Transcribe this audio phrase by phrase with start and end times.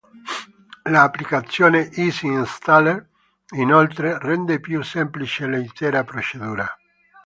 [0.85, 3.07] L'applicazione "Easy Installer",
[3.53, 6.67] inoltre, rende più semplice l'intera procedura.